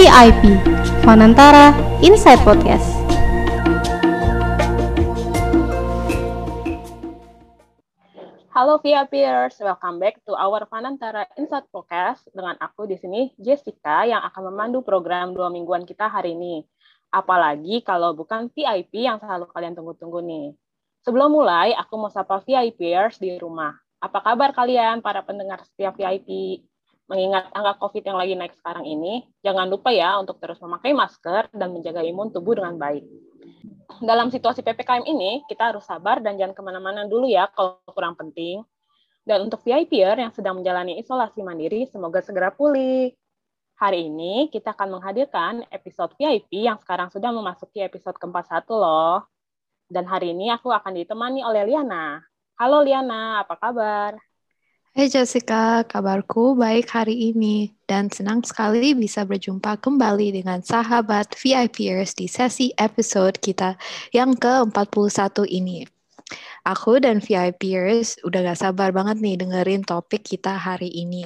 [0.00, 0.56] VIP,
[1.04, 2.88] Fanantara Inside Podcast.
[8.48, 14.24] Halo VIPers, welcome back to our Fanantara Inside Podcast dengan aku di sini Jessica yang
[14.24, 16.64] akan memandu program dua mingguan kita hari ini.
[17.12, 20.56] Apalagi kalau bukan VIP yang selalu kalian tunggu-tunggu nih.
[21.04, 23.76] Sebelum mulai, aku mau sapa VIPers di rumah.
[24.00, 26.64] Apa kabar kalian para pendengar setiap VIP?
[27.10, 31.50] Mengingat angka COVID yang lagi naik sekarang ini, jangan lupa ya untuk terus memakai masker
[31.50, 33.02] dan menjaga imun tubuh dengan baik.
[33.98, 38.14] Dalam situasi PPKM ini, kita harus sabar dan jangan ke mana-mana dulu ya kalau kurang
[38.14, 38.62] penting.
[39.26, 43.10] Dan untuk VIPer yang sedang menjalani isolasi mandiri, semoga segera pulih.
[43.74, 49.26] Hari ini kita akan menghadirkan episode VIP yang sekarang sudah memasuki episode keempat satu loh.
[49.90, 52.22] Dan hari ini aku akan ditemani oleh Liana.
[52.54, 54.29] Halo Liana, apa kabar?
[54.90, 62.18] Hai Jessica, kabarku baik hari ini dan senang sekali bisa berjumpa kembali dengan sahabat VIPers
[62.18, 63.78] di sesi episode kita
[64.10, 65.86] yang ke-41 ini.
[66.66, 71.22] Aku dan VIPers udah gak sabar banget nih dengerin topik kita hari ini.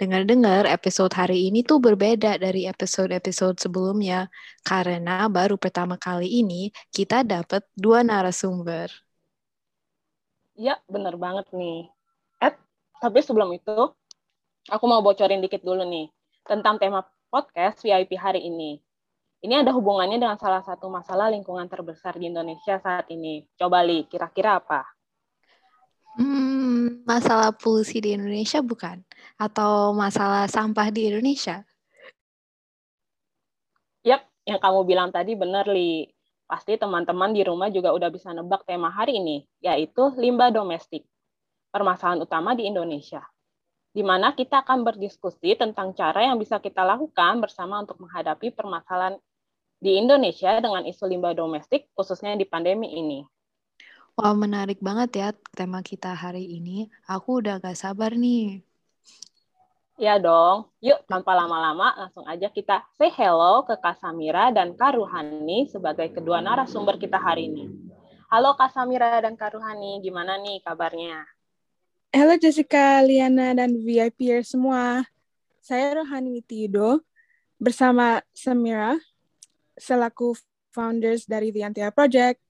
[0.00, 4.32] Dengar-dengar episode hari ini tuh berbeda dari episode-episode sebelumnya
[4.64, 8.88] karena baru pertama kali ini kita dapat dua narasumber.
[10.56, 11.97] Ya, bener banget nih
[12.98, 13.94] tapi sebelum itu,
[14.66, 16.10] aku mau bocorin dikit dulu nih
[16.42, 18.82] tentang tema podcast VIP hari ini.
[19.38, 23.46] Ini ada hubungannya dengan salah satu masalah lingkungan terbesar di Indonesia saat ini.
[23.54, 24.82] Coba Li, kira-kira apa?
[26.18, 28.98] Hmm, masalah polusi di Indonesia bukan?
[29.38, 31.62] Atau masalah sampah di Indonesia?
[34.02, 36.10] Yap, yang kamu bilang tadi benar, Li.
[36.50, 41.06] Pasti teman-teman di rumah juga udah bisa nebak tema hari ini, yaitu limbah domestik
[41.78, 43.22] permasalahan utama di Indonesia,
[43.94, 49.14] di mana kita akan berdiskusi tentang cara yang bisa kita lakukan bersama untuk menghadapi permasalahan
[49.78, 53.22] di Indonesia dengan isu limbah domestik, khususnya di pandemi ini.
[54.18, 56.90] Wah, menarik banget ya tema kita hari ini.
[57.06, 58.66] Aku udah gak sabar nih.
[59.94, 60.66] Ya dong.
[60.82, 66.10] Yuk, tanpa lama-lama, langsung aja kita say hello ke Kak Samira dan Kak Ruhani sebagai
[66.10, 67.70] kedua narasumber kita hari ini.
[68.26, 71.37] Halo Kak Samira dan Kak Ruhani, gimana nih kabarnya?
[72.08, 75.04] Halo Jessica, Liana, dan VIP semua.
[75.60, 77.04] Saya Rohani Witido
[77.60, 78.96] bersama Samira
[79.76, 80.32] selaku
[80.72, 82.40] founders dari The Antia Project.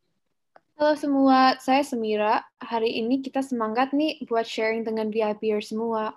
[0.78, 2.46] Halo semua, saya Samira.
[2.62, 6.14] Hari ini kita semangat nih buat sharing dengan VIP semua.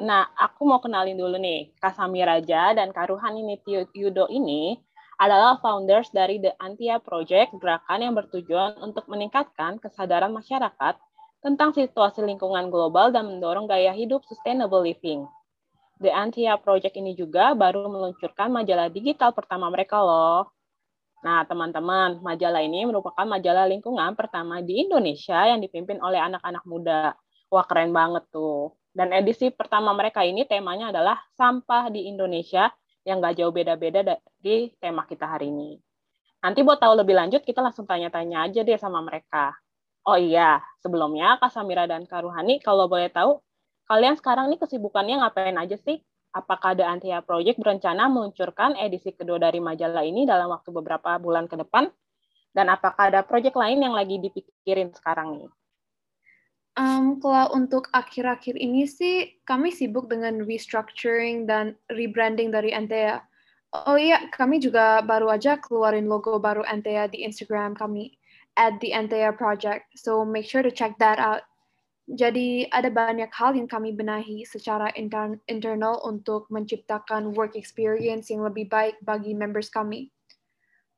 [0.00, 3.44] Nah, aku mau kenalin dulu nih, Kak Samira aja dan Kak Ruhani
[3.92, 4.80] Yudo ini
[5.20, 10.96] adalah founders dari The Antia Project, gerakan yang bertujuan untuk meningkatkan kesadaran masyarakat
[11.44, 15.24] tentang situasi lingkungan global dan mendorong gaya hidup sustainable living.
[15.96, 20.52] The Antia Project ini juga baru meluncurkan majalah digital pertama mereka loh.
[21.24, 27.16] Nah, teman-teman, majalah ini merupakan majalah lingkungan pertama di Indonesia yang dipimpin oleh anak-anak muda.
[27.48, 28.76] Wah, keren banget tuh.
[28.92, 32.68] Dan edisi pertama mereka ini temanya adalah sampah di Indonesia
[33.08, 35.80] yang gak jauh beda-beda dari tema kita hari ini.
[36.44, 39.56] Nanti buat tahu lebih lanjut, kita langsung tanya-tanya aja deh sama mereka.
[40.06, 43.42] Oh iya, sebelumnya Kak Samira dan Kak Ruhani, kalau boleh tahu,
[43.90, 45.98] kalian sekarang nih kesibukannya ngapain aja sih?
[46.30, 51.50] Apakah The Antia Project berencana meluncurkan edisi kedua dari majalah ini dalam waktu beberapa bulan
[51.50, 51.90] ke depan?
[52.54, 55.50] Dan apakah ada proyek lain yang lagi dipikirin sekarang nih?
[56.78, 63.26] Um, kalau untuk akhir-akhir ini sih, kami sibuk dengan restructuring dan rebranding dari Antea.
[63.74, 68.14] Oh iya, kami juga baru aja keluarin logo baru Antea di Instagram kami
[68.56, 69.86] at the Antea project.
[69.96, 71.44] So make sure to check that out.
[72.06, 78.46] Jadi ada banyak hal yang kami benahi secara inter internal untuk menciptakan work experience yang
[78.46, 80.14] lebih baik bagi members kami.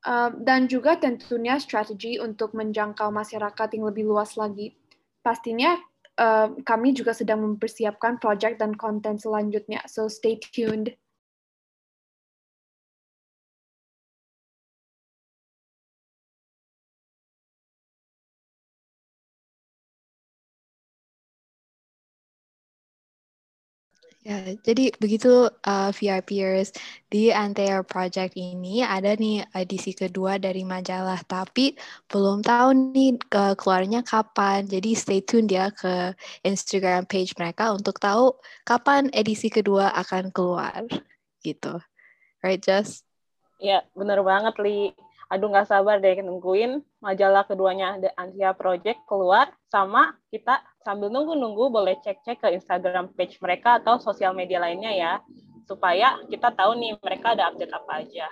[0.05, 4.77] Uh, dan juga tentunya strategi untuk menjangkau masyarakat yang lebih luas lagi.
[5.25, 5.81] Pastinya
[6.21, 10.93] uh, kami juga sedang mempersiapkan project dan konten selanjutnya, so stay tuned.
[24.29, 26.77] Ya, jadi begitu uh, VIPers
[27.09, 31.73] di Antea Project ini ada nih edisi kedua dari majalah, tapi
[32.13, 34.69] belum tahu nih ke keluarnya kapan.
[34.69, 36.13] Jadi stay tune ya ke
[36.45, 38.37] Instagram page mereka untuk tahu
[38.69, 40.85] kapan edisi kedua akan keluar,
[41.41, 41.81] gitu.
[42.45, 43.09] Right, Just?
[43.57, 44.93] Ya, bener banget, Li
[45.29, 51.69] aduh nggak sabar deh nungguin majalah keduanya The Antia Project keluar sama kita sambil nunggu-nunggu
[51.69, 55.13] boleh cek-cek ke Instagram page mereka atau sosial media lainnya ya
[55.69, 58.29] supaya kita tahu nih mereka ada update apa aja.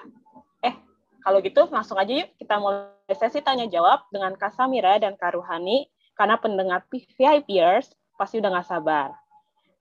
[0.64, 0.72] Eh,
[1.20, 5.36] kalau gitu langsung aja yuk kita mulai sesi tanya jawab dengan Kak Samira dan Kak
[5.36, 5.84] Ruhani
[6.16, 9.12] karena pendengar VIPers pasti udah nggak sabar.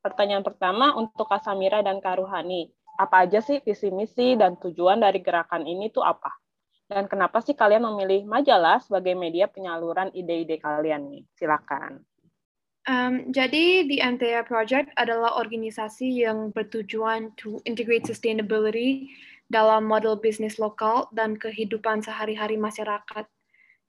[0.04, 2.68] Pertanyaan pertama untuk Kak Samira dan Kak Ruhani.
[3.00, 6.45] Apa aja sih visi misi dan tujuan dari gerakan ini tuh apa?
[6.86, 11.24] Dan kenapa sih kalian memilih majalah sebagai media penyaluran ide-ide kalian nih?
[11.34, 12.06] Silakan.
[12.86, 19.10] Um, jadi The Antea Project adalah organisasi yang bertujuan to integrate sustainability
[19.50, 23.26] dalam model bisnis lokal dan kehidupan sehari-hari masyarakat.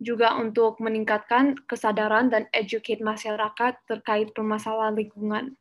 [0.00, 5.56] Juga untuk meningkatkan kesadaran dan educate masyarakat terkait permasalahan lingkungan.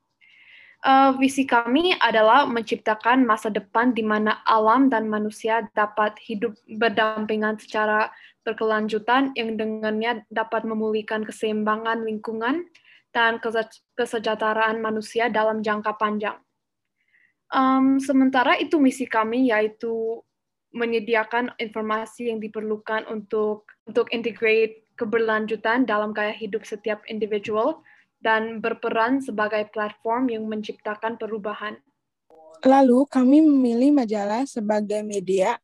[0.84, 7.58] Uh, visi kami adalah menciptakan masa depan di mana alam dan manusia dapat hidup berdampingan
[7.58, 8.12] secara
[8.46, 12.70] berkelanjutan yang dengannya dapat memulihkan keseimbangan lingkungan
[13.16, 13.40] dan
[13.98, 16.38] kesejahteraan manusia dalam jangka panjang.
[17.50, 20.22] Um, sementara itu misi kami yaitu
[20.76, 27.80] menyediakan informasi yang diperlukan untuk untuk integrate keberlanjutan dalam gaya hidup setiap individual
[28.26, 31.78] dan berperan sebagai platform yang menciptakan perubahan.
[32.66, 35.62] Lalu kami memilih majalah sebagai media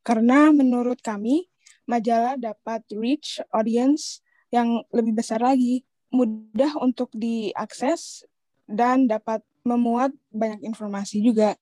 [0.00, 1.44] karena menurut kami
[1.84, 8.24] majalah dapat reach audience yang lebih besar lagi, mudah untuk diakses
[8.64, 11.60] dan dapat memuat banyak informasi juga.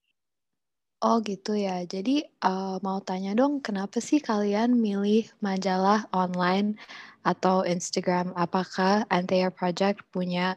[1.04, 1.84] Oh gitu ya.
[1.84, 6.80] Jadi uh, mau tanya dong, kenapa sih kalian milih majalah online
[7.20, 8.32] atau Instagram?
[8.32, 10.56] Apakah Antea Project punya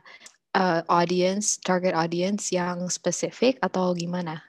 [0.56, 4.40] uh, audience, target audience yang spesifik atau gimana?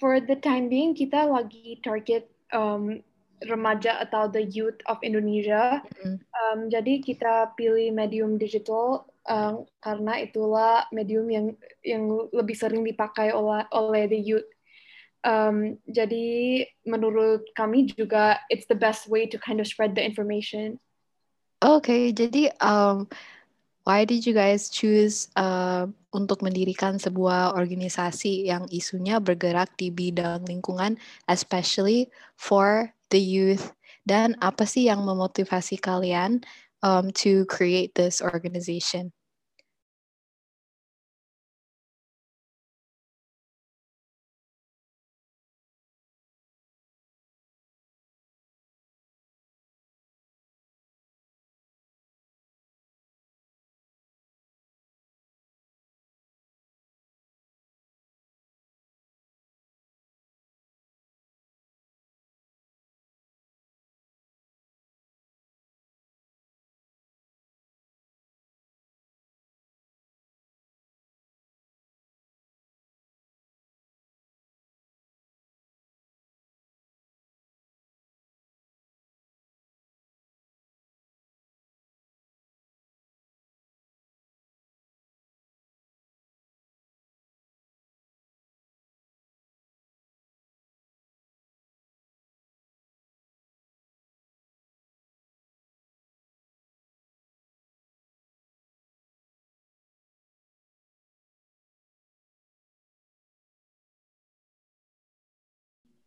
[0.00, 2.24] For the time being, kita lagi target
[2.56, 3.04] um,
[3.44, 5.84] remaja atau the youth of Indonesia.
[6.00, 6.16] Mm.
[6.32, 11.46] Um, jadi kita pilih medium digital um, karena itulah medium yang
[11.84, 14.48] yang lebih sering dipakai oleh oleh the youth.
[15.20, 20.80] Um, jadi menurut kami juga it's the best way to kind of spread the information.
[21.60, 23.04] Okay, jadi um,
[23.84, 25.84] why did you guys choose uh,
[26.16, 30.96] untuk mendirikan sebuah organisasi yang isunya bergerak di bidang lingkungan,
[31.28, 32.08] especially
[32.40, 33.76] for the youth?
[34.08, 36.40] Dan apa sih yang memotivasi kalian
[36.80, 39.12] um, to create this organization?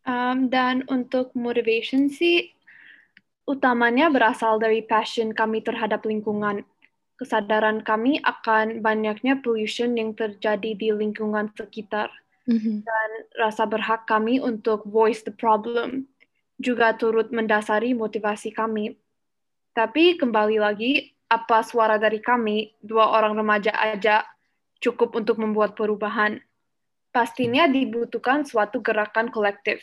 [0.04, 2.52] Um, dan untuk motivation sih,
[3.48, 6.64] utamanya berasal dari passion kami terhadap lingkungan.
[7.16, 12.12] Kesadaran kami akan banyaknya pollution yang terjadi di lingkungan sekitar.
[12.44, 12.84] Mm-hmm.
[12.84, 16.04] Dan rasa berhak kami untuk voice the problem
[16.60, 18.94] juga turut mendasari motivasi kami.
[19.72, 24.22] Tapi kembali lagi, apa suara dari kami, dua orang remaja aja,
[24.78, 26.38] cukup untuk membuat perubahan
[27.14, 29.78] pastinya dibutuhkan suatu gerakan kolektif.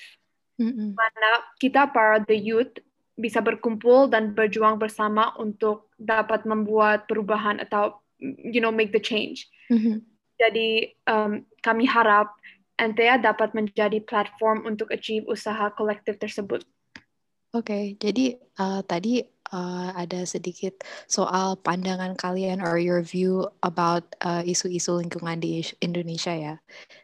[0.59, 0.99] Mm-hmm.
[0.99, 1.31] Mana
[1.63, 2.75] kita para the youth
[3.15, 9.47] bisa berkumpul dan berjuang bersama untuk dapat membuat perubahan atau you know make the change.
[9.71, 10.03] Mm-hmm.
[10.35, 12.35] Jadi um, kami harap
[12.75, 16.67] NTA dapat menjadi platform untuk achieve usaha kolektif tersebut.
[17.51, 19.21] Oke, okay, jadi uh, tadi
[19.51, 26.33] uh, ada sedikit soal pandangan kalian or your view about uh, isu-isu lingkungan di Indonesia
[26.33, 26.55] ya.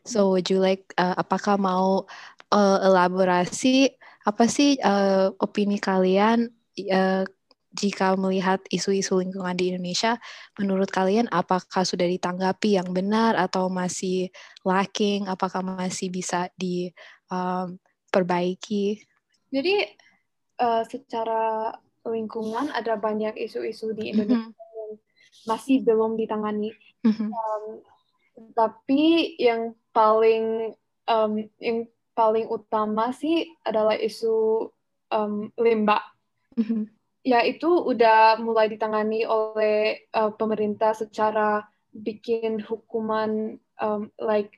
[0.07, 2.07] So would you like, uh, apakah mau
[2.51, 3.89] uh, elaborasi
[4.27, 6.51] apa sih uh, opini kalian
[6.91, 7.23] uh,
[7.77, 10.17] jika melihat isu-isu lingkungan di Indonesia,
[10.57, 14.33] menurut kalian apakah sudah ditanggapi yang benar atau masih
[14.65, 15.29] lacking?
[15.29, 18.97] Apakah masih bisa diperbaiki?
[18.97, 19.93] Um, Jadi
[20.57, 21.69] uh, secara
[22.11, 24.75] lingkungan ada banyak isu-isu di Indonesia mm-hmm.
[24.75, 24.91] yang
[25.47, 26.71] masih belum ditangani.
[27.03, 27.29] Mm-hmm.
[27.31, 27.63] Um,
[28.53, 30.77] tapi yang paling
[31.09, 34.69] um, yang paling utama sih adalah isu
[35.13, 36.03] um, limbah.
[36.57, 36.83] Mm-hmm.
[37.27, 44.57] Ya itu udah mulai ditangani oleh uh, pemerintah secara bikin hukuman um, like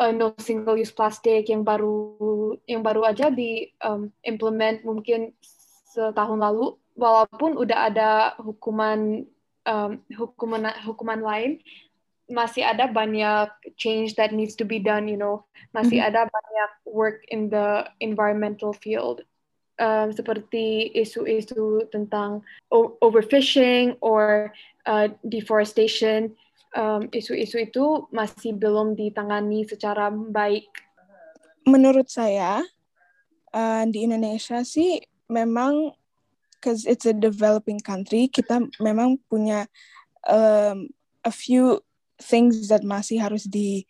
[0.00, 5.36] uh, no single use plastic yang baru yang baru aja di um, implement mungkin
[5.90, 9.26] setahun lalu walaupun udah ada hukuman
[9.66, 11.60] um, hukuman hukuman lain
[12.30, 15.42] masih ada banyak change that needs to be done you know
[15.74, 16.10] masih mm -hmm.
[16.14, 19.26] ada banyak work in the environmental field
[19.80, 22.44] um, seperti isu-isu tentang
[23.00, 24.52] overfishing or
[24.84, 26.36] uh, deforestation,
[26.76, 30.68] um, isu-isu itu masih belum ditangani secara baik.
[31.64, 32.60] Menurut saya
[33.56, 35.94] uh, di Indonesia sih memang
[36.58, 39.64] because it's a developing country kita memang punya
[40.28, 40.90] um,
[41.24, 41.80] a few
[42.20, 43.88] things that masih harus di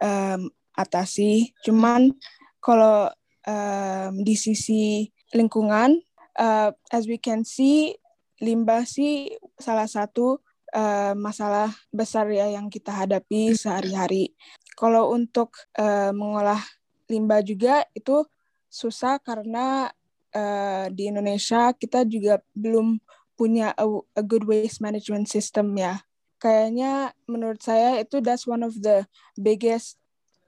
[0.00, 1.52] um, atasi.
[1.60, 2.16] Cuman
[2.64, 3.12] kalau
[3.46, 6.02] um, di sisi lingkungan.
[6.36, 7.96] Uh, as we can see,
[8.44, 10.44] limbah sih salah satu
[10.76, 14.36] uh, masalah besar ya yang kita hadapi sehari-hari.
[14.76, 16.60] Kalau untuk uh, mengolah
[17.08, 18.20] limbah juga itu
[18.68, 19.88] susah karena
[20.36, 23.00] uh, di Indonesia kita juga belum
[23.36, 23.84] punya a,
[24.16, 26.04] a good waste management system ya.
[26.36, 29.08] Kayaknya menurut saya itu that's one of the
[29.40, 29.96] biggest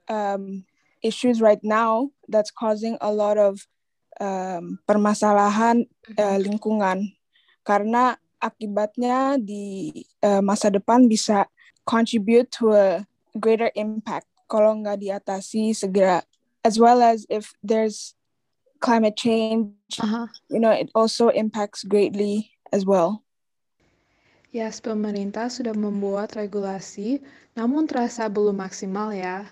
[0.05, 0.65] um,
[1.01, 3.65] issues right now that's causing a lot of
[4.21, 7.13] um, permasalahan uh, lingkungan.
[7.65, 9.91] Karena akibatnya di
[10.21, 11.49] uh, masa depan bisa
[11.85, 13.05] contribute to a
[13.37, 16.25] greater impact kalau nggak diatasi segera.
[16.65, 18.18] As well as if there's
[18.79, 20.27] climate change uh-huh.
[20.49, 23.23] you know it also impacts greatly as well
[24.49, 27.21] Yes, pemerintah sudah membuat regulasi,
[27.53, 29.45] namun terasa belum maksimal ya.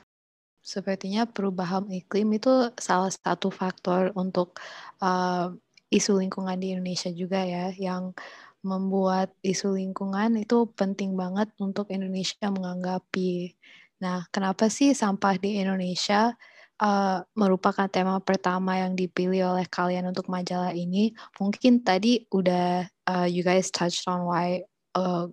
[0.58, 4.58] Sepertinya perubahan iklim itu salah satu faktor untuk
[4.98, 5.54] uh,
[5.94, 8.18] isu lingkungan di Indonesia juga ya, yang
[8.66, 13.54] membuat isu lingkungan itu penting banget untuk Indonesia menganggapi.
[14.02, 16.34] Nah, kenapa sih sampah di Indonesia
[16.82, 21.14] uh, merupakan tema pertama yang dipilih oleh kalian untuk majalah ini?
[21.42, 24.66] Mungkin tadi udah uh, you guys touched on why
[24.98, 25.30] uh,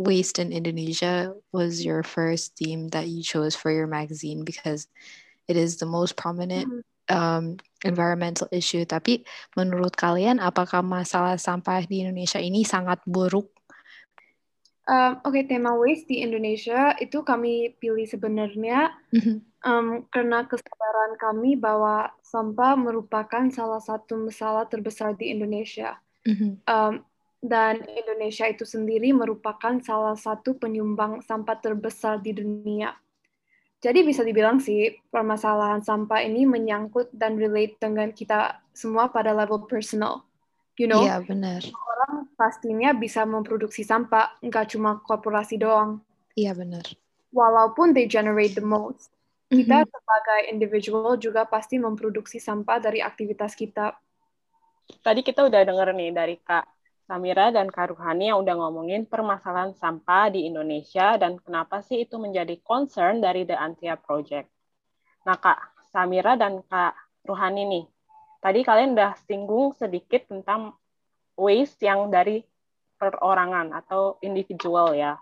[0.00, 4.88] waste in Indonesia was your first theme that you chose for your magazine because
[5.44, 7.12] it is the most prominent mm-hmm.
[7.12, 7.44] um,
[7.84, 8.88] environmental issue.
[8.88, 13.52] Tapi menurut kalian, apakah masalah sampah di Indonesia ini sangat buruk?
[14.90, 19.36] Um, Oke, okay, tema waste di Indonesia itu kami pilih sebenarnya mm-hmm.
[19.62, 25.94] um, karena kesadaran kami bahwa sampah merupakan salah satu masalah terbesar di Indonesia.
[26.26, 26.66] Mm-hmm.
[26.66, 27.06] Um,
[27.38, 32.90] dan Indonesia itu sendiri merupakan salah satu penyumbang sampah terbesar di dunia.
[33.78, 39.70] Jadi bisa dibilang sih permasalahan sampah ini menyangkut dan relate dengan kita semua pada level
[39.70, 40.26] personal.
[40.76, 41.62] You know, iya, benar.
[41.62, 41.99] orang
[42.40, 46.00] pastinya bisa memproduksi sampah, nggak cuma korporasi doang.
[46.32, 46.88] Iya benar.
[47.36, 49.12] Walaupun they generate the most,
[49.52, 49.92] kita mm -hmm.
[49.92, 53.92] sebagai individual juga pasti memproduksi sampah dari aktivitas kita.
[55.04, 56.64] Tadi kita udah denger nih dari Kak
[57.04, 62.16] Samira dan Kak Ruhani yang udah ngomongin permasalahan sampah di Indonesia dan kenapa sih itu
[62.22, 64.46] menjadi concern dari The Antia Project.
[65.26, 66.94] Nah Kak Samira dan Kak
[67.26, 67.84] Ruhani nih,
[68.38, 70.78] tadi kalian udah singgung sedikit tentang
[71.40, 72.44] waste yang dari
[73.00, 75.16] perorangan atau individual ya.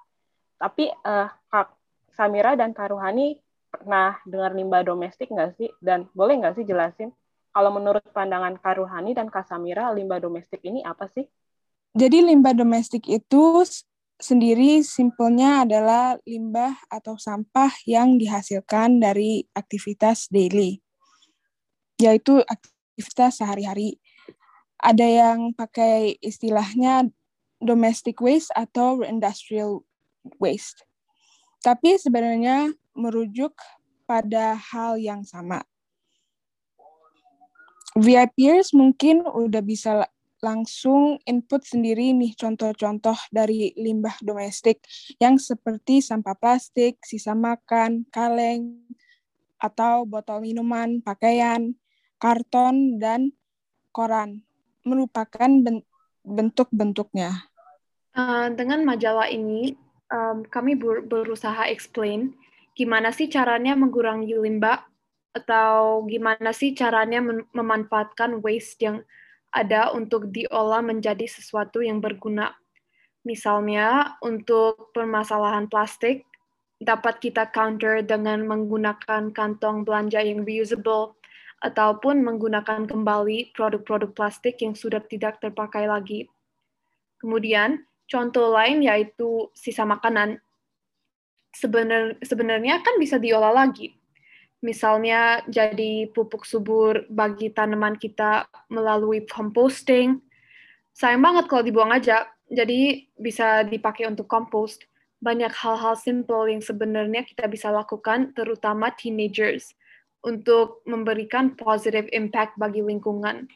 [0.58, 1.78] Tapi uh, Kak
[2.10, 3.38] Samira dan Kak Ruhani
[3.70, 5.70] pernah dengar limbah domestik nggak sih?
[5.78, 7.14] Dan boleh nggak sih jelasin
[7.58, 11.26] kalau menurut pandangan Kak Ruhani dan Kak Samira, limbah domestik ini apa sih?
[11.96, 13.66] Jadi limbah domestik itu
[14.14, 20.78] sendiri simpelnya adalah limbah atau sampah yang dihasilkan dari aktivitas daily,
[21.98, 23.98] yaitu aktivitas sehari-hari.
[24.78, 27.11] Ada yang pakai istilahnya
[27.58, 29.82] domestic waste atau industrial
[30.38, 30.87] waste.
[31.58, 33.58] Tapi sebenarnya merujuk
[34.06, 35.66] pada hal yang sama.
[37.99, 40.06] VIPers mungkin udah bisa
[40.38, 44.87] langsung input sendiri nih contoh-contoh dari limbah domestik
[45.18, 48.87] yang seperti sampah plastik, sisa makan, kaleng,
[49.58, 51.75] atau botol minuman, pakaian,
[52.23, 53.35] karton, dan
[53.90, 54.47] koran
[54.88, 55.50] merupakan
[56.25, 57.45] bentuk-bentuknya.
[58.16, 59.76] Uh, dengan majalah ini,
[60.09, 62.35] um, kami ber berusaha explain
[62.73, 64.87] gimana sih caranya mengurangi limbah
[65.35, 67.21] atau gimana sih caranya
[67.52, 69.04] memanfaatkan waste yang
[69.52, 72.54] ada untuk diolah menjadi sesuatu yang berguna.
[73.26, 76.25] Misalnya, untuk permasalahan plastik,
[76.78, 81.17] dapat kita counter dengan menggunakan kantong belanja yang reusable
[81.58, 86.30] ataupun menggunakan kembali produk-produk plastik yang sudah tidak terpakai lagi.
[87.18, 90.38] Kemudian, contoh lain yaitu sisa makanan.
[91.50, 93.98] Sebenar, sebenarnya kan bisa diolah lagi.
[94.62, 100.18] Misalnya jadi pupuk subur bagi tanaman kita melalui composting.
[100.94, 104.82] Sayang banget kalau dibuang aja, jadi bisa dipakai untuk compost
[105.18, 109.74] banyak hal-hal simple yang sebenarnya kita bisa lakukan, terutama teenagers,
[110.28, 113.49] untuk memberikan positive impact bagi lingkungan.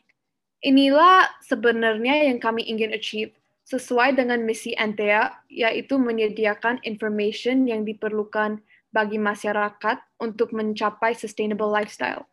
[0.64, 3.36] Inilah sebenarnya yang kami ingin achieve,
[3.68, 12.24] sesuai dengan misi Antea, yaitu menyediakan information yang diperlukan bagi masyarakat untuk mencapai sustainable lifestyle.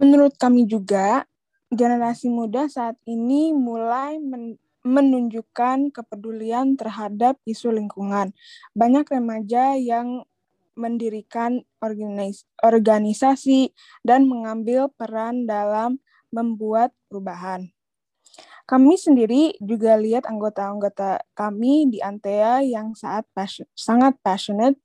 [0.00, 1.28] Menurut kami juga,
[1.68, 8.32] generasi muda saat ini mulai men menunjukkan kepedulian terhadap isu lingkungan.
[8.72, 10.24] Banyak remaja yang
[10.80, 16.00] mendirikan organis organisasi dan mengambil peran dalam
[16.32, 17.68] membuat perubahan.
[18.64, 24.78] Kami sendiri juga lihat anggota-anggota kami di Antea yang saat passion, sangat passionate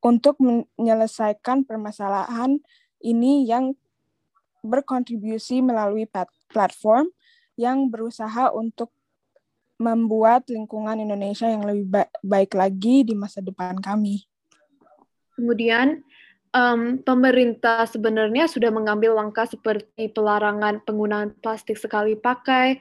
[0.00, 2.62] untuk menyelesaikan permasalahan
[3.02, 3.74] ini yang
[4.62, 6.06] berkontribusi melalui
[6.52, 7.10] platform
[7.58, 8.94] yang berusaha untuk
[9.80, 14.28] membuat lingkungan Indonesia yang lebih ba baik lagi di masa depan kami.
[15.40, 16.04] Kemudian,
[16.52, 22.76] um, pemerintah sebenarnya sudah mengambil langkah seperti pelarangan penggunaan plastik sekali pakai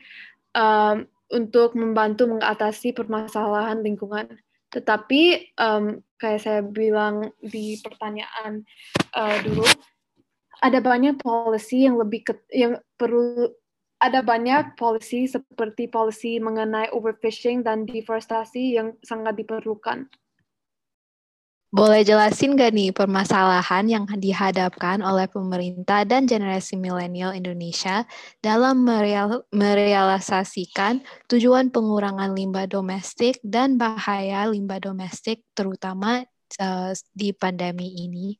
[0.51, 4.27] um, untuk membantu mengatasi permasalahan lingkungan.
[4.75, 8.67] Tetapi, um, kayak saya bilang di pertanyaan
[9.15, 9.63] uh, dulu,
[10.59, 13.55] ada banyak policy yang lebih ke, yang perlu
[13.99, 20.07] ada banyak polisi seperti polisi mengenai overfishing dan deforestasi yang sangat diperlukan.
[21.69, 28.09] Boleh jelasin gak nih permasalahan yang dihadapkan oleh pemerintah dan generasi milenial Indonesia
[28.41, 36.25] dalam mereal, merealisasikan tujuan pengurangan limbah domestik dan bahaya limbah domestik terutama
[36.57, 38.33] uh, di pandemi ini?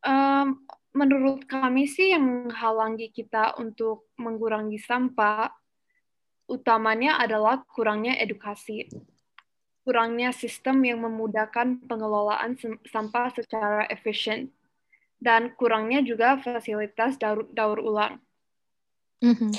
[0.00, 0.64] Um,
[0.96, 5.52] menurut kami sih yang menghalangi kita untuk mengurangi sampah
[6.48, 8.88] utamanya adalah kurangnya edukasi.
[9.90, 12.54] Kurangnya sistem yang memudahkan pengelolaan
[12.86, 14.54] sampah secara efisien
[15.18, 18.22] dan kurangnya juga fasilitas daur, daur ulang.
[19.18, 19.52] Mm-hmm.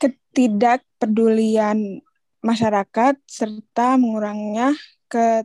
[0.00, 2.00] Ketidakpedulian
[2.40, 4.72] masyarakat serta mengurangnya
[5.12, 5.44] ke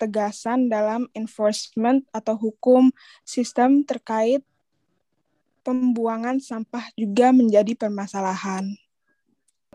[0.00, 2.88] ketegasan dalam enforcement atau hukum
[3.20, 4.40] sistem terkait
[5.60, 8.64] pembuangan sampah juga menjadi permasalahan.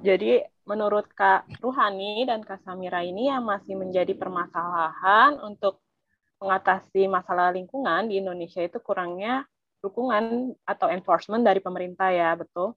[0.02, 5.82] Jadi menurut Kak Ruhani dan Kak Samira ini yang masih menjadi permasalahan untuk
[6.42, 9.46] mengatasi masalah lingkungan di Indonesia itu kurangnya
[9.80, 12.74] dukungan atau enforcement dari pemerintah ya, betul?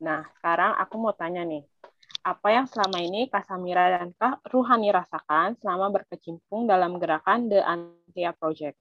[0.00, 1.66] Nah, sekarang aku mau tanya nih,
[2.24, 7.60] apa yang selama ini Kak Samira dan Kak Ruhani rasakan selama berkecimpung dalam gerakan The
[7.60, 8.78] Antia Project.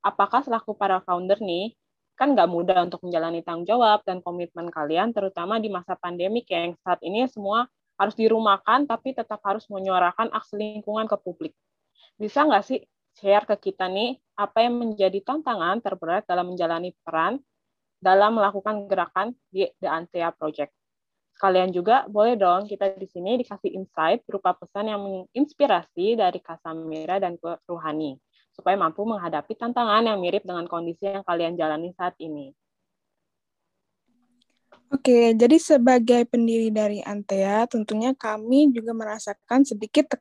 [0.00, 1.74] Apakah selaku para founder nih,
[2.16, 6.76] kan nggak mudah untuk menjalani tanggung jawab dan komitmen kalian, terutama di masa pandemik yang
[6.84, 11.52] saat ini semua harus dirumahkan, tapi tetap harus menyuarakan aksi lingkungan ke publik.
[12.16, 12.80] Bisa nggak sih
[13.18, 17.40] share ke kita nih, apa yang menjadi tantangan terberat dalam menjalani peran
[18.02, 20.72] dalam melakukan gerakan di The Antia Project?
[21.38, 27.18] Kalian juga boleh dong kita di sini dikasih insight berupa pesan yang menginspirasi dari Kasamira
[27.18, 27.34] dan
[27.66, 28.14] Ruhani
[28.62, 32.54] supaya mampu menghadapi tantangan yang mirip dengan kondisi yang kalian jalani saat ini.
[34.94, 40.14] Oke, jadi sebagai pendiri dari Antea, tentunya kami juga merasakan sedikit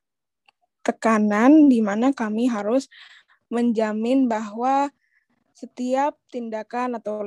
[0.82, 2.90] tekanan di mana kami harus
[3.54, 4.90] menjamin bahwa
[5.54, 7.22] setiap tindakan atau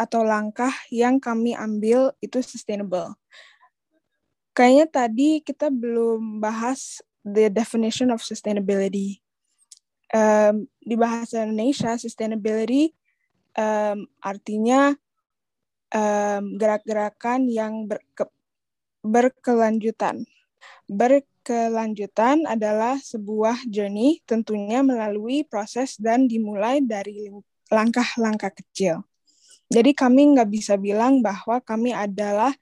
[0.00, 3.12] atau langkah yang kami ambil itu sustainable.
[4.56, 9.20] Kayaknya tadi kita belum bahas the definition of sustainability.
[10.14, 12.94] Um, di bahasa Indonesia, sustainability
[13.58, 14.94] um, artinya
[15.90, 18.30] um, gerak-gerakan yang berke,
[19.02, 20.22] berkelanjutan.
[20.86, 27.30] Berkelanjutan adalah sebuah journey tentunya melalui proses dan dimulai dari
[27.66, 29.02] langkah-langkah kecil.
[29.66, 32.54] Jadi kami nggak bisa bilang bahwa kami adalah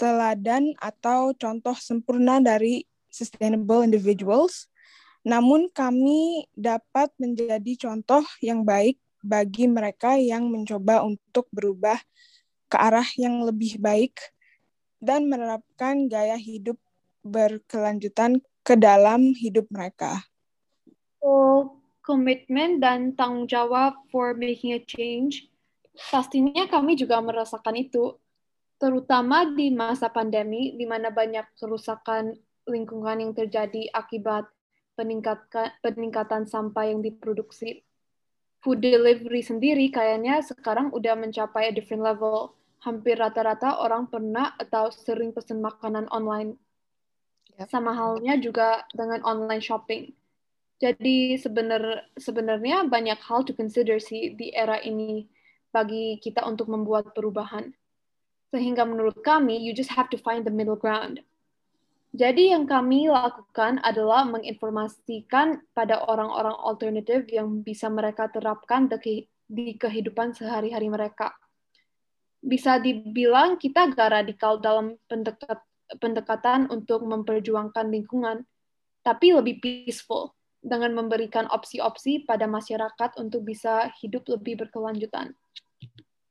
[0.00, 4.68] teladan atau contoh sempurna dari sustainable individuals,
[5.26, 11.98] namun kami dapat menjadi contoh yang baik bagi mereka yang mencoba untuk berubah
[12.70, 14.22] ke arah yang lebih baik
[15.02, 16.78] dan menerapkan gaya hidup
[17.26, 20.22] berkelanjutan ke dalam hidup mereka.
[21.18, 21.74] So,
[22.06, 25.50] komitmen dan tanggung jawab for making a change,
[26.14, 28.14] pastinya kami juga merasakan itu,
[28.78, 34.46] terutama di masa pandemi, di mana banyak kerusakan lingkungan yang terjadi akibat
[34.96, 37.84] peningkatan, peningkatan sampah yang diproduksi.
[38.64, 42.56] Food delivery sendiri kayaknya sekarang udah mencapai a different level.
[42.82, 46.56] Hampir rata-rata orang pernah atau sering pesan makanan online.
[47.56, 47.68] Yep.
[47.70, 50.10] Sama halnya juga dengan online shopping.
[50.76, 55.24] Jadi sebenar sebenarnya banyak hal to consider sih di era ini
[55.72, 57.72] bagi kita untuk membuat perubahan.
[58.52, 61.24] Sehingga menurut kami, you just have to find the middle ground.
[62.16, 68.88] Jadi yang kami lakukan adalah menginformasikan pada orang-orang alternatif yang bisa mereka terapkan
[69.44, 71.36] di kehidupan sehari-hari mereka.
[72.40, 75.60] Bisa dibilang kita gak radikal dalam pendekat,
[76.00, 78.48] pendekatan untuk memperjuangkan lingkungan,
[79.04, 80.32] tapi lebih peaceful
[80.64, 85.36] dengan memberikan opsi-opsi pada masyarakat untuk bisa hidup lebih berkelanjutan.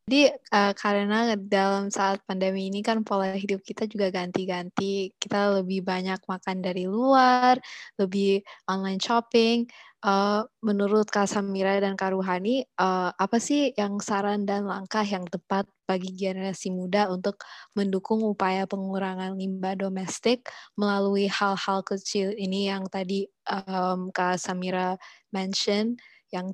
[0.05, 5.09] Jadi uh, karena dalam saat pandemi ini kan pola hidup kita juga ganti-ganti.
[5.17, 7.57] Kita lebih banyak makan dari luar,
[7.97, 9.65] lebih online shopping.
[10.05, 15.25] Uh, menurut Kak Samira dan Kak Ruhani, uh, apa sih yang saran dan langkah yang
[15.25, 17.41] tepat bagi generasi muda untuk
[17.73, 20.45] mendukung upaya pengurangan limbah domestik
[20.77, 25.01] melalui hal-hal kecil ini yang tadi um, Kak Samira
[25.33, 25.97] mention,
[26.29, 26.53] yang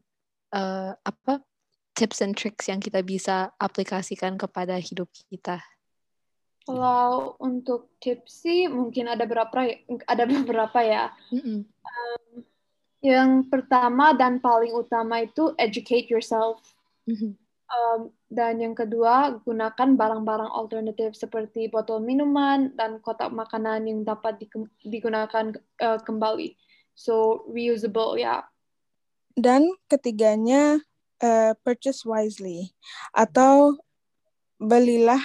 [0.56, 1.44] uh, apa
[1.95, 5.60] tips and tricks yang kita bisa aplikasikan kepada hidup kita?
[6.62, 9.65] Kalau untuk tips sih mungkin ada beberapa
[10.06, 11.10] ada beberapa ya.
[11.34, 11.60] Mm -hmm.
[11.65, 12.23] um,
[13.01, 16.62] yang pertama dan paling utama itu educate yourself.
[17.10, 17.32] Mm -hmm.
[17.73, 17.99] um,
[18.30, 24.38] dan yang kedua gunakan barang-barang alternatif seperti botol minuman dan kotak makanan yang dapat
[24.86, 26.54] digunakan uh, kembali.
[26.93, 28.45] So reusable ya.
[29.34, 30.77] Dan ketiganya
[31.21, 32.73] uh, purchase wisely.
[33.15, 33.79] Atau
[34.62, 35.21] belilah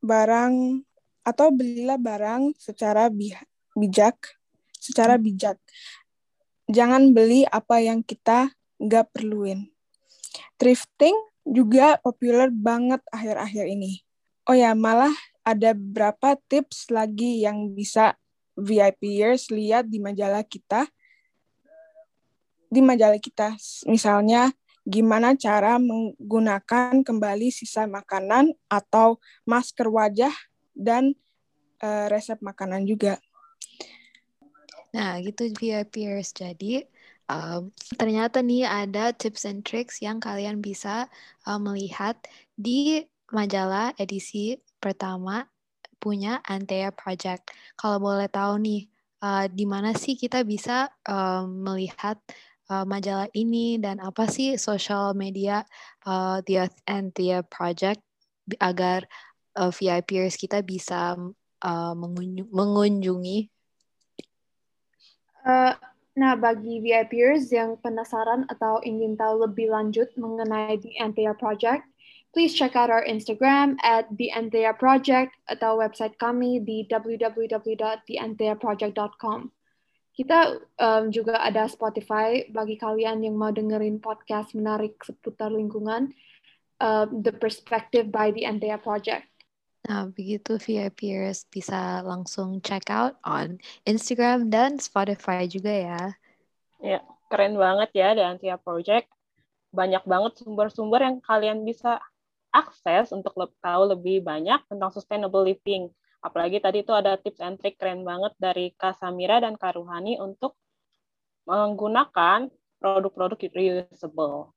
[0.00, 0.84] barang
[1.20, 3.12] atau belilah barang secara
[3.76, 4.16] bijak
[4.80, 5.60] secara bijak.
[6.72, 9.68] Jangan beli apa yang kita nggak perluin.
[10.56, 14.00] Thrifting juga populer banget akhir-akhir ini.
[14.48, 15.12] Oh ya malah
[15.44, 18.16] ada beberapa tips lagi yang bisa
[18.56, 20.88] VIPers lihat di majalah kita?
[22.70, 24.48] Di majalah kita misalnya
[24.90, 30.34] gimana cara menggunakan kembali sisa makanan atau masker wajah
[30.74, 31.14] dan
[31.78, 33.22] uh, resep makanan juga.
[34.90, 36.34] Nah, gitu VIPers.
[36.34, 36.82] Jadi,
[37.30, 41.06] um, ternyata nih ada tips and tricks yang kalian bisa
[41.46, 42.18] uh, melihat
[42.58, 45.46] di majalah edisi pertama
[46.02, 47.54] punya Antea Project.
[47.78, 48.90] Kalau boleh tahu nih,
[49.22, 52.18] uh, di mana sih kita bisa uh, melihat
[52.70, 55.66] uh, majalah ini dan apa sih social media
[56.06, 57.98] uh, The Anthea Project
[58.62, 59.10] agar
[59.58, 61.18] uh, VIPers kita bisa
[61.66, 61.94] uh,
[62.54, 63.50] mengunjungi?
[65.40, 65.72] Uh,
[66.14, 71.82] nah, bagi VIPers yang penasaran atau ingin tahu lebih lanjut mengenai The Anthea Project,
[72.30, 79.59] please check out our Instagram at The Anthea Project atau website kami di www.theantheaproject.com.
[80.10, 86.10] Kita um, juga ada Spotify bagi kalian yang mau dengerin podcast menarik seputar lingkungan,
[86.82, 89.30] uh, The Perspective by the Antea Project.
[89.88, 93.56] Nah, begitu VIPers bisa langsung check out on
[93.88, 96.02] Instagram dan Spotify juga ya.
[96.84, 97.00] Ya,
[97.32, 99.08] keren banget ya The Antea Project.
[99.72, 102.02] Banyak banget sumber-sumber yang kalian bisa
[102.50, 105.88] akses untuk tahu lebih banyak tentang sustainable living
[106.20, 110.20] Apalagi tadi itu ada tips and trick keren banget dari Kak Samira dan Kak Ruhani
[110.20, 110.52] untuk
[111.48, 114.52] menggunakan produk-produk reusable.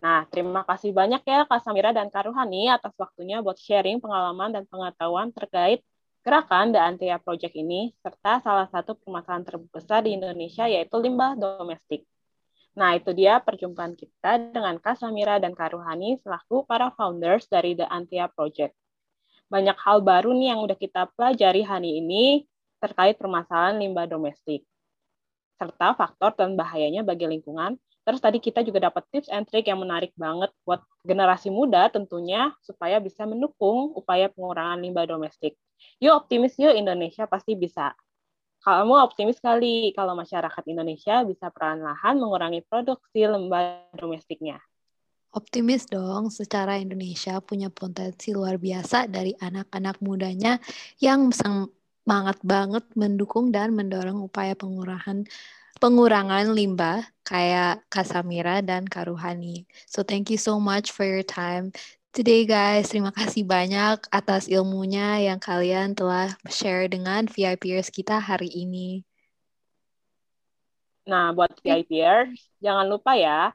[0.00, 4.54] Nah, terima kasih banyak ya Kak Samira dan Kak Ruhani atas waktunya buat sharing pengalaman
[4.54, 5.84] dan pengetahuan terkait
[6.24, 12.06] gerakan The Antia Project ini, serta salah satu permasalahan terbesar di Indonesia yaitu limbah domestik.
[12.78, 17.76] Nah, itu dia perjumpaan kita dengan Kak Samira dan Kak Ruhani selaku para founders dari
[17.76, 18.79] The Antia Project
[19.50, 22.46] banyak hal baru nih yang udah kita pelajari hari ini
[22.80, 24.64] terkait permasalahan limbah domestik
[25.60, 27.76] serta faktor dan bahayanya bagi lingkungan.
[28.00, 32.48] Terus tadi kita juga dapat tips and trick yang menarik banget buat generasi muda tentunya
[32.64, 35.60] supaya bisa mendukung upaya pengurangan limbah domestik.
[36.00, 37.92] Yuk optimis yuk Indonesia pasti bisa.
[38.64, 44.56] Kamu optimis sekali kalau masyarakat Indonesia bisa perlahan-lahan mengurangi produksi limbah domestiknya.
[45.30, 50.58] Optimis dong, secara Indonesia punya potensi luar biasa dari anak-anak mudanya
[50.98, 55.30] yang semangat banget mendukung dan mendorong upaya pengurangan
[55.78, 59.70] pengurangan limbah kayak Kasamira dan Karuhani.
[59.86, 61.70] So thank you so much for your time
[62.10, 62.90] today guys.
[62.90, 69.06] Terima kasih banyak atas ilmunya yang kalian telah share dengan VIPers kita hari ini.
[71.06, 73.50] Nah, buat VIPers, jangan lupa ya,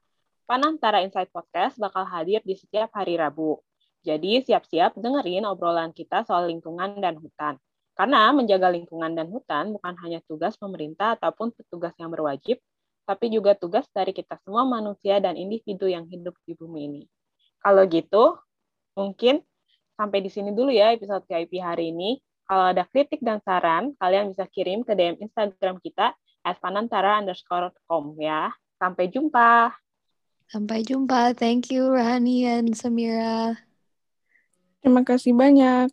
[0.46, 3.58] Panantara Insight Podcast bakal hadir di setiap hari Rabu.
[4.06, 7.58] Jadi siap-siap dengerin obrolan kita soal lingkungan dan hutan.
[7.98, 12.62] Karena menjaga lingkungan dan hutan bukan hanya tugas pemerintah ataupun petugas yang berwajib,
[13.10, 17.04] tapi juga tugas dari kita semua manusia dan individu yang hidup di bumi ini.
[17.58, 18.38] Kalau gitu,
[18.94, 19.42] mungkin
[19.98, 22.22] sampai di sini dulu ya episode VIP hari ini.
[22.46, 26.14] Kalau ada kritik dan saran, kalian bisa kirim ke DM Instagram kita
[26.46, 28.54] at panantara underscore com ya.
[28.78, 29.85] Sampai jumpa.
[30.52, 31.34] Sampai jumpa.
[31.34, 33.58] Thank you, Rani and Samira.
[34.82, 35.90] Terima kasih banyak.